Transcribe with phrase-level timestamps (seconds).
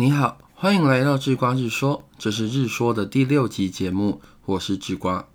[0.00, 5.26] 你好，欢迎来到智瓜日说，这是日说的第六集节目，我是智瓜。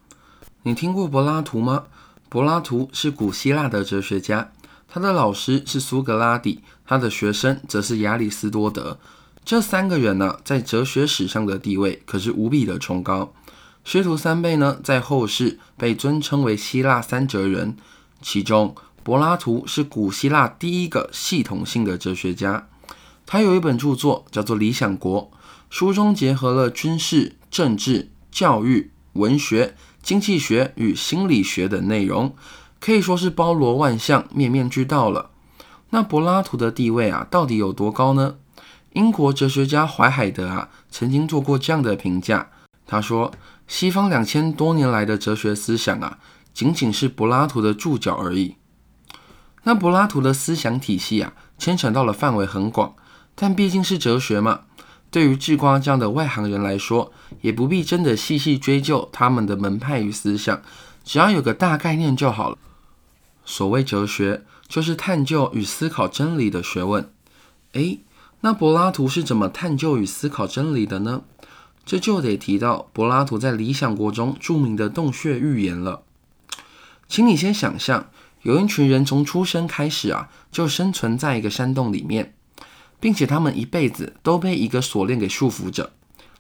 [0.62, 1.84] 你听过柏拉图吗？
[2.29, 4.54] 柏拉图是古希腊的哲学家，
[4.88, 8.97] 他的老师是苏格拉底，他的学生则是亚里士多德。
[9.44, 13.34] 这三个人呢，在哲学史上的地位可是无比的崇高。
[13.84, 17.76] 师徒三辈呢，在后世被尊称为希腊三哲人，
[18.22, 18.73] 其中
[19.04, 22.70] 柏拉图是古希腊第一个系统性的哲学家。
[23.26, 25.31] 他有一本著作叫做《理想国》，
[25.70, 32.35] 书中结合了军事、政治、教育、文学、经济学与心理学等内容，
[32.79, 35.31] 可以说是包罗万象、面面俱到了。
[35.89, 38.35] 那柏拉图的地位啊，到底有多高呢？
[38.93, 42.49] 英国哲学家怀海德啊，曾经做过这样的评价，
[42.85, 43.31] 他说
[43.67, 46.20] ：“西方两千多年来的哲学思想啊，
[46.53, 48.55] 仅仅是柏拉图的注脚而已。”
[49.65, 52.93] 那柏拉图的思想体系啊，牵扯到了范围很广。
[53.35, 54.61] 但毕竟是哲学嘛，
[55.09, 57.11] 对于智瓜这样的外行人来说，
[57.41, 60.62] 也不必真的细细追究他们的门派与思想，
[61.03, 62.57] 只要有个大概念就好了。
[63.45, 67.12] 所谓哲学，就是探究与思考真理的学问。
[67.73, 68.00] 诶，
[68.42, 71.23] 那柏拉图是怎么探究与思考真理的呢？
[71.86, 76.03] 这就得提到柏拉图在《理想国》中著名的洞穴寓言了。
[77.09, 78.09] 请你先想象，
[78.44, 82.34] 有一群人从出生开始啊，就生存在一个山洞里面。
[83.04, 85.92] 并且他们一辈子都被一个锁链给束缚着，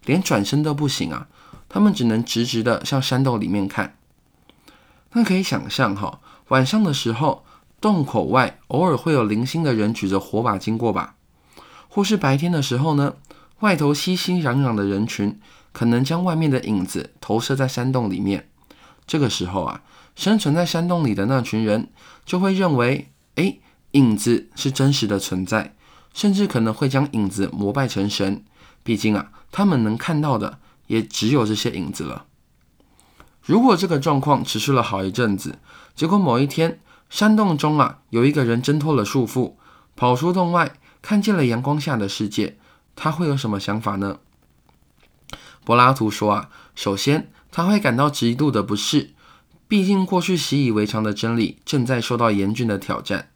[0.05, 1.27] 连转身都不行啊！
[1.67, 3.97] 他们只能直直的向山洞里面看。
[5.11, 7.43] 那可以想象哈，晚上的时候，
[7.81, 11.15] 洞口外偶尔会有零星的人举着火把经过吧？
[11.89, 13.15] 或是白天的时候呢，
[13.59, 15.37] 外头熙熙攘攘的人群
[15.73, 18.47] 可能将外面的影子投射在山洞里面。
[19.05, 19.81] 这个时候啊，
[20.15, 21.89] 生存在山洞里的那群人
[22.25, 23.57] 就会认为，哎，
[23.91, 25.75] 影子是真实的存在。
[26.13, 28.43] 甚至可能会将影子膜拜成神，
[28.83, 32.25] 毕竟啊，他们能看到的也只有这些影子了。
[33.41, 35.57] 如果这个状况持续了好一阵子，
[35.95, 36.79] 结果某一天
[37.09, 39.55] 山洞中啊有一个人挣脱了束缚，
[39.95, 42.57] 跑出洞外，看见了阳光下的世界，
[42.95, 44.19] 他会有什么想法呢？
[45.65, 49.11] 柏拉图说啊，首先他会感到极度的不适，
[49.67, 53.29] 毕竟过去习以为常的真理正在受到严峻的挑战。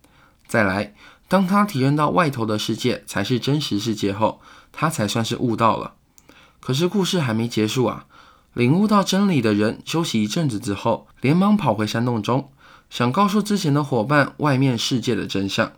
[0.45, 0.93] 再来。
[1.27, 4.39] 当他体验到外头的世界才是真实世界后，
[4.71, 5.95] 他才算是悟到了。
[6.61, 8.05] 可是故事还没结束啊！
[8.53, 12.49] 领悟到真理的人休息一阵子之后，连忙跑回山洞中，
[12.89, 15.73] 想告诉之前的伙伴外面世界的真相。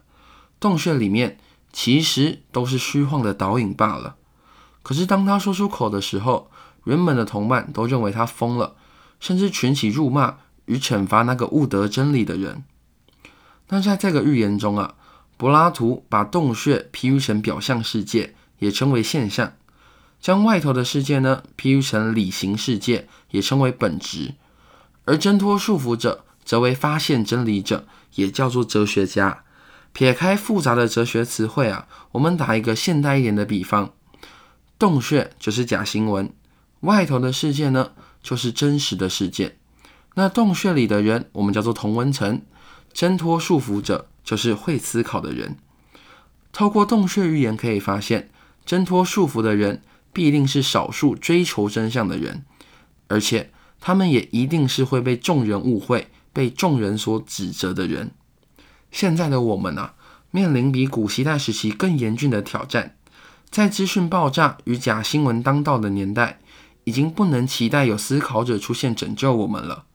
[0.59, 1.39] 洞穴里面
[1.73, 4.15] 其实都是虚幻的倒影罢了。
[4.83, 6.51] 可是当他说出口的时候，
[6.83, 8.75] 原本的同伴都认为他疯了，
[9.19, 12.63] 甚至群起辱骂与惩罚那个悟得真理的人。
[13.69, 14.93] 那在这个预言中啊。
[15.39, 19.53] 柏拉图把洞穴比喻成表象世界，也称为现象；
[20.19, 24.35] 将外头的世界呢比喻成理型世界，也称为本质。
[25.05, 29.45] 而挣脱束缚者，则为发现真理者，也叫做哲学家。
[29.93, 33.93] 撇开复杂的哲学词汇啊，我们打一个现代一点的比方：
[34.77, 36.33] 洞穴就是假新闻，
[36.81, 37.91] 外头的世界呢
[38.21, 39.55] 就是真实的世界。
[40.15, 42.41] 那洞穴里的人，我们叫做同温层；
[42.91, 44.08] 挣脱束缚者。
[44.23, 45.57] 就是会思考的人。
[46.51, 48.29] 透过洞穴预言可以发现，
[48.65, 49.81] 挣脱束缚的人
[50.11, 52.43] 必定是少数追求真相的人，
[53.07, 58.11] 而且他们也一定是会被众人误会、被众人所指责的人。
[58.91, 59.93] 现在的我们啊，
[60.31, 62.95] 面临比古希腊时期更严峻的挑战。
[63.49, 66.39] 在资讯爆炸与假新闻当道的年代，
[66.83, 69.85] 已经不能期待有思考者出现拯救我们了。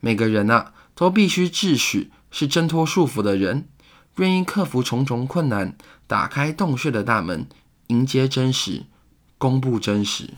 [0.00, 2.08] 每个人啊，都必须自诩。
[2.30, 3.68] 是挣脱束缚的人，
[4.16, 7.46] 愿意克服重重困难，打开洞穴的大门，
[7.86, 8.84] 迎接真实，
[9.38, 10.34] 公布真实。